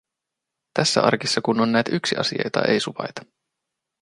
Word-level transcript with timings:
Tässä 0.73 1.01
arkissa 1.01 1.41
kun 1.41 1.59
on 1.59 1.71
näet 1.71 1.89
yksi 1.91 2.15
asia, 2.17 2.41
jota 2.43 2.61
ei 2.61 2.79
suvaita; 2.79 3.25